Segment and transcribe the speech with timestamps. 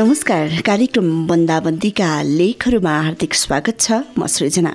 [0.00, 4.70] नमस्कार। कार्यक्रम बन्दाबन्दीका लेखहरूमा हार्दिक स्वागत छ। म सृजना।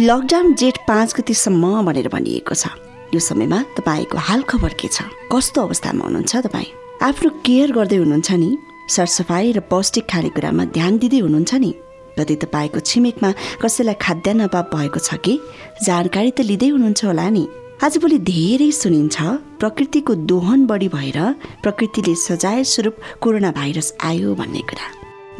[0.00, 2.68] लकडाउन जेठ पाँच गतिसम्म भनेर भनिएको छ।
[3.14, 5.08] यो समयमा तपाईँको हाल खबर के छ?
[5.32, 6.72] कस्तो अवस्थामा हुनुहुन्छ तपाईँ?
[7.02, 8.58] आफ्नो केयर गर्दै हुनुहुन्छ नि?
[8.88, 11.74] सरसफाइ र पौष्टिक खानेकुरामा ध्यान दिँदै हुनुहुन्छ नि?
[12.20, 13.30] यदि तपाईँको छिमेकमा
[13.62, 15.40] कसैलाई खाद्यान्न अभाव भएको छ कि?
[15.82, 17.44] जानकारी त लिँदै हुनुहुन्छ होला नि।
[17.82, 19.16] आजभोलि धेरै सुनिन्छ।
[19.60, 21.18] प्रकृतिको दोहन बढी भएर
[21.62, 24.86] प्रकृतिले सजाय स्वरूप कोरोना भाइरस आयो भन्ने कुरा।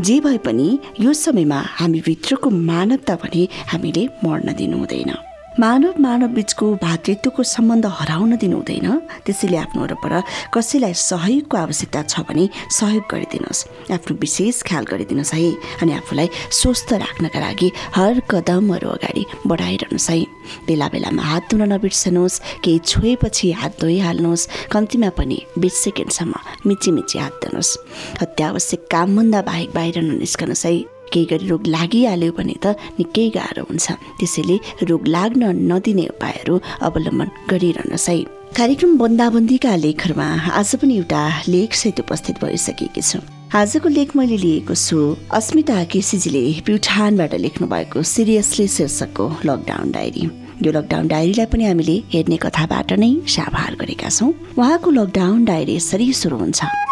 [0.00, 0.68] जे भए पनि
[1.00, 5.27] यो समयमा हामीभित्रको मानवता भने हामीले मर्न दिनु हुँदैन
[5.60, 8.88] मानव मानव बिचको भातृत्वको सम्बन्ध हराउन दिनु हुँदैन।
[9.26, 10.12] त्यसैले आफ्नो वरपर
[10.54, 15.50] कसैलाई सहयोगको आवश्यकता छ भने सहयोग गरिदिनुहोस्। आफ्नो विशेष ख्याल गरिदिनुहोस् है।
[15.82, 20.18] अनि आफूलाई स्वस्थ राख्नका लागि हर कदमहरू अगाडि बढाइरहनुहोस् है।
[20.66, 26.34] बेला बेलामा हात धुन नबिर्सनुहोस्। केही छोएपछि हात धोइहाल्नुहोस्। कम्तीमा पनि बिस सेकेन्डसम्म
[26.66, 27.76] मिची मिची हात धुनुहोस्।
[28.22, 32.66] अत्यावश्यक कामभन्दा बाहेक बाहिर ननिस्कनुहोस् है। केही गरी रोग लागिहाल्यो भने त
[32.98, 33.86] निकै गाह्रो हुन्छ।
[34.18, 34.56] त्यसैले
[34.90, 36.54] रोग लाग्न नदिने उपायहरू
[36.88, 38.18] अवलम्बन गरिरहनुहोस् है
[38.58, 41.22] कार्यक्रम बन्दाबन्दीका लेखहरूमा आज पनि एउटा
[41.54, 43.18] लेख सहित उपस्थित भइसकेकी छु।
[43.54, 44.98] आजको लेख मैले लिएको छु
[45.38, 50.24] अस्मिता केसीजीले प्युठानबाट लेख्नु भएको सिरियसली शीर्षकको लकडाउन डायरी।
[50.64, 56.12] यो लकडाउन डायरीलाई पनि हामीले हेर्ने कथाबाट नै साभार गरेका छौँ। उहाँको लकडाउन डायरी यसरी
[56.20, 56.87] सुरु हुन्छ।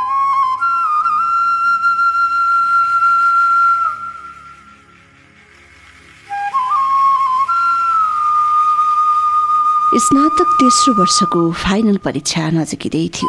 [9.99, 13.29] स्नातक तेस्रो वर्षको फाइनल परीक्षा नजिकै थियो।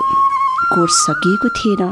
[0.73, 1.83] कोर्स सकिएको थिएन।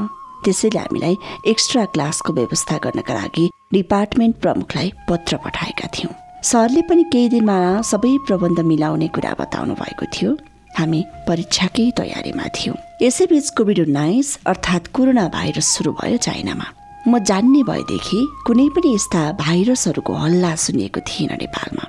[0.43, 1.15] त्यसैले हामीलाई
[1.47, 8.17] एक्स्ट्रा क्लासको व्यवस्था गर्नका लागि डिपार्टमेन्ट प्रमुखलाई पत्र पठाएका थियौँ। सरले पनि केही दिनमा सबै
[8.27, 10.31] प्रबन्ध मिलाउने कुरा बताउनु भएको थियो।
[10.77, 16.67] हामी परीक्षाकै तयारीमा थियौँ। यसैबीच कोभिड उन्नाइस अर्थात् कोरोना भाइरस सुरु भयो चाइनामा।
[17.07, 21.85] म जान्ने भएदेखि कुनै पनि यस्ता भाइरसहरूको हल्ला सुनिएको थिएन नेपालमा।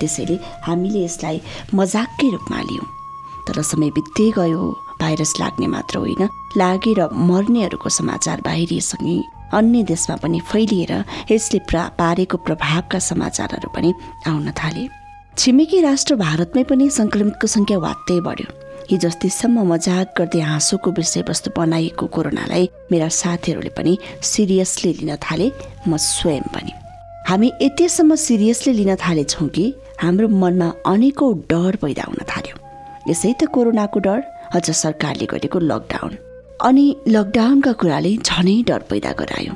[0.00, 1.40] त्यसैले हामीले यसलाई
[1.74, 2.86] मजाककै रूपमा लियौँ।
[3.46, 4.62] तर समय बित्दै गयो
[5.00, 6.22] भाइरस लाग्ने मात्र होइन
[6.56, 9.18] लागेर मर्नेहरूको समाचार बाहिरिएसँगै
[9.58, 10.92] अन्य देशमा पनि फैलिएर
[11.30, 13.90] यसले प्रा पारेको प्रभावका समाचारहरू पनि
[14.28, 14.88] आउन थाले।
[15.38, 18.48] छिमेकी राष्ट्र भारतमै पनि सङ्क्रमितको सङ्ख्या वात्तै बढ्यो।
[18.90, 25.46] हिजो अस्तिसम्म मजाक गर्दै हाँसोको विषयवस्तु बनाइएको कोरोनालाई मेरा साथीहरूले पनि सिरियसली लिन थाले
[25.88, 26.72] म स्वयं पनि।
[27.28, 29.64] हामी यतिसम्म सिरियसली लिन थालेछौँ कि?
[30.02, 32.56] हाम्रो मनमा अनेकौँ डर पैदा हुन थाल्यो।
[33.08, 34.20] यसै त कोरोनाको डर
[34.56, 36.12] अझ सरकारले गरेको लकडाउन
[36.68, 36.84] अनि
[37.16, 39.52] लकडाउनका कुराले झनै डर पैदा गरायो।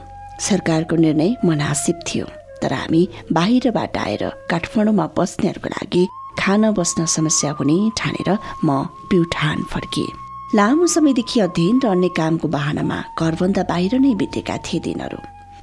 [0.49, 2.27] सरकारको निर्णय मनासिब थियो
[2.63, 3.03] तर हामी
[3.39, 6.05] बाहिरबाट आएर काठमाडौँमा बस्नेहरूको लागि
[6.41, 8.31] खान बस्न समस्या हुने ठानेर
[8.65, 8.71] म
[9.11, 10.13] प्युठान फर्किएँ।
[10.59, 15.19] लामो समयदेखि अध्ययन र अन्य कामको बाहनामा घरभन्दा बाहिर नै बितेका थिए दिनहरू।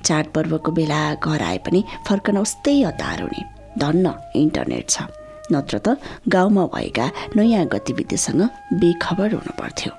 [0.08, 3.42] चाडपर्वको बेला घर आए पनि फर्कन उस्तै हतार हुने।
[3.78, 5.02] धन्न इन्टरनेट छ।
[5.52, 7.06] नत्र त गाउँमा भएका
[7.36, 8.42] नयाँ गतिविधिसँग
[8.80, 9.92] बेखबर हुनु पर्थ्यो।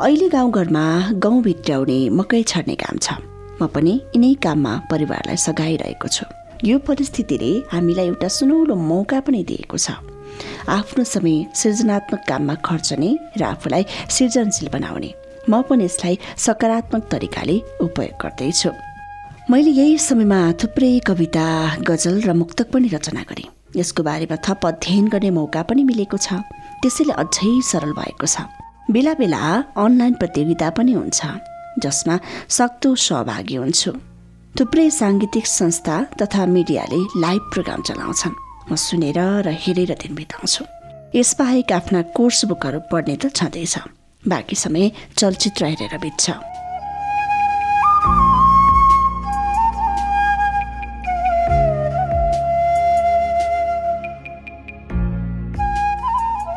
[0.00, 0.84] अहिले गाउँघरमा
[1.18, 3.18] गाउँ भित्र्याउने मकै छर्ने काम छ।
[3.62, 6.24] म पनि यिनै काममा परिवारलाई सघाइरहेको छु।
[6.64, 9.98] यो परिस्थितिले हामीलाई एउटा सुनौलो मौका पनि दिएको छ।
[10.68, 15.10] आफ्नो समय सृजनात्मक काममा खर्चने र आफूलाई सृजनशील बनाउने।
[15.50, 18.70] म पनि यसलाई सकारात्मक तरिकाले उपयोग गर्दैछु।
[19.50, 21.44] मैले यही समयमा थुप्रै कविता
[21.88, 26.44] गजल र मुक्तक पनि रचना गरेँ। यसको बारेमा थप अध्ययन गर्ने मौका पनि मिलेको छ।
[26.84, 28.44] त्यसैले अझै सरल भएको छ।
[28.92, 29.40] बेला बेला
[29.72, 31.20] अनलाइन प्रतियोगिता पनि हुन्छ
[31.80, 32.14] जसमा
[32.44, 33.92] सक्दो सहभागी हुन्छु।
[34.52, 38.36] थुप्रै साङ्गीतिक संस्था तथा मिडियाले लाइभ प्रोग्राम चलाउँछन्।
[38.68, 39.18] म सुनेर
[39.48, 40.62] र हेरेर दिन बिताउँछु।
[41.16, 43.74] यसबाहेक आफ्ना कोर्स बुकहरू पढ्ने त छँदैछ।
[44.28, 46.57] बाँकी समय चलचित्र हेरेर बित्छ।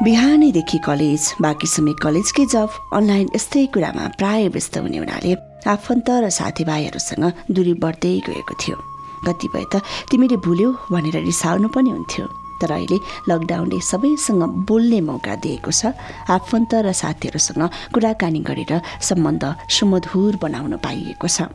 [0.04, 5.34] बिहानैदेखि कलेज बाँकी समय कलेजकै जब अनलाइन यस्तै कुरामा प्राय व्यस्त हुने हुनाले
[5.70, 8.78] आफन्त र साथीभाइहरूसँग दूरी बढ्दै गएको थियो।
[9.22, 12.26] कतिपय त तिमीले भुल्यौ भनेर रिसाउनु पनि हुन्थ्यो
[12.62, 12.98] तर अहिले
[13.30, 15.94] लकडाउनले सबैसँग बोल्ने मौका दिएको छ
[16.34, 17.62] आफन्त र साथीहरूसँग
[17.94, 18.74] कुराकानी गरेर
[19.06, 21.46] सम्बन्ध सुमधुर बनाउन पाइएको छ।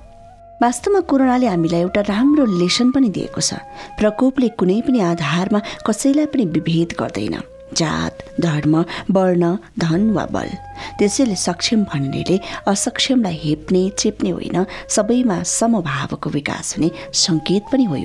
[0.62, 3.58] वास्तवमा कोरोनाले हामीलाई एउटा राम्रो लेसन पनि दिएको छ।
[3.98, 8.76] प्रकोपले कुनै पनि आधारमा कसैलाई पनि विभेद गर्दैन। जात धर्म
[9.10, 10.50] वर्ण धन वा बल।
[10.98, 14.64] त्यसैले सक्षम भन्नेले असक्षमलाई हेप्ने चेप्ने होइन
[14.96, 16.90] सबैमा समभावको विकास हुने
[17.24, 17.96] सङ्केत पनि हो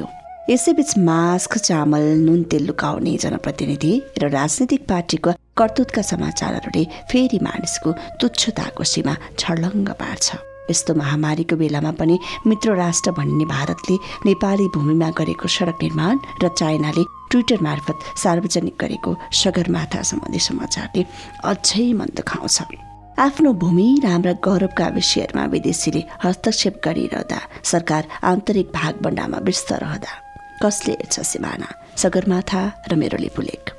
[0.49, 7.91] यसैबीच मास्क चामल नुन तेल लुकाउने जनप्रतिनिधि र राजनैतिक पार्टीको कर्तुतका समाचारहरूले फेरि मानिसको
[8.21, 10.27] तुच्छताको सीमा छर्लङ्ग पार्छ।
[10.71, 17.03] यस्तो महामारीको बेलामा पनि मित्र राष्ट्र भन्ने भारतले नेपाली भूमिमा गरेको सडक निर्माण र चाइनाले
[17.31, 21.05] ट्विटर मार्फत सार्वजनिक गरेको सगरमाथा सम्बन्धी समाचारले
[21.43, 22.57] अझै मन दुखाउँछ
[23.19, 30.11] आफ्नो भूमि र हाम्रा गौरवका विषयहरूमा विदेशीले हस्तक्षेप गरिरहँदा सरकार आन्तरिक भागबन्डामा व्यस्त रहँदा।
[30.63, 31.67] कसले हेर्छ सिमाना?
[31.97, 33.69] सगरमाथा र मेरो लिपुलेक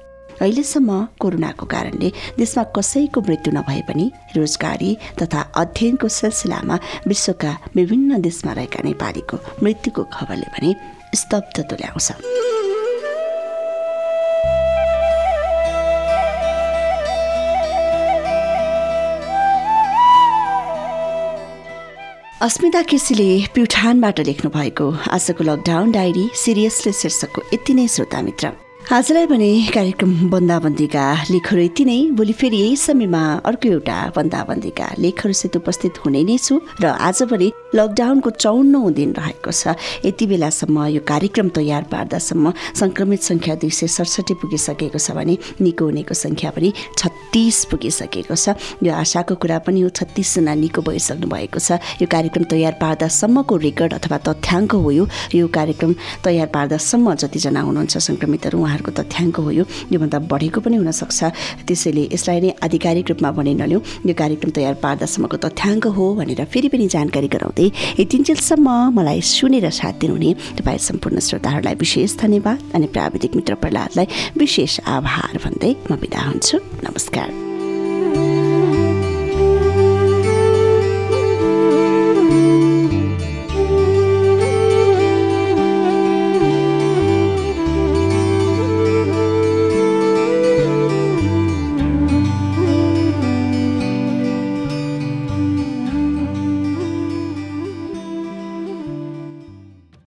[0.43, 0.90] अहिलेसम्म
[1.20, 2.08] कोरोनाको कारणले
[2.38, 4.06] देशमा कसैको मृत्यु नभए पनि
[4.37, 4.90] रोजगारी
[5.22, 6.76] तथा अध्ययनको सिलसिलामा
[7.06, 10.75] विश्वका विभिन्न देशमा रहेका नेपालीको मृत्युको खबरले पनि
[11.14, 12.08] स्तब्ध तुल्याउँछ।
[22.43, 24.87] अस्मिता केसीले प्युठानबाट लेख्नु भएको
[25.17, 28.50] आजको लकडाउन डायरी सिरियसली शीर्षकको यति नै श्रोता मित्र।
[28.93, 35.56] आजलाई भने कार्यक्रम बन्दाबन्दीका लेखहरू यति नै। भोलि फेरि यही समयमा अर्को एउटा बन्दाबन्दीका लेखहरूसित
[35.56, 39.73] उपस्थित हुने नै छु र आज पनि लकडाउनको चौन्नौ दिन रहेको छ।
[40.05, 45.85] यति बेलासम्म यो कार्यक्रम तयार पार्दासम्म सङ्क्रमित सङ्ख्या दुई सय सडसठी पुगिसकेको छ भने निको
[45.89, 46.69] हुनेको सङ्ख्या पनि
[47.00, 52.44] छत्तिस पुगिसकेको छ। यो आशाको कुरा पनि हो छत्तिसजना निको भइसक्नु भएको छ। यो कार्यक्रम
[52.44, 54.91] तयार पार्दासम्मको रेकर्ड अथवा तथ्याङ्क हो
[55.33, 61.20] यो। कार्यक्रम तयार पार्दासम्म जतिजना हुनुहुन्छ सङ्क्रमितहरू उहाँहरूको तथ्याङ्क हो यो। योभन्दा बढेको पनि हुनसक्छ।
[61.67, 66.69] त्यसैले यसलाई नै आधिकारिक रूपमा भने नल्यौँ। यो कार्यक्रम तयार पार्दासम्मको तथ्याङ्क हो भनेर फेरि
[66.69, 67.67] पनि जानकारी गराउँदै
[68.02, 68.69] यतिन्जेलसम्म
[68.99, 74.06] मलाई सुनेर साथ दिनुहुने तपाईँ सम्पूर्ण श्रोताहरूलाई विशेष धन्यवाद अनि प्राविधिक मित्र प्रहलादलाई
[74.37, 77.51] विशेष आभार भन्दै म बिदा हुन्छु। नमस्कार।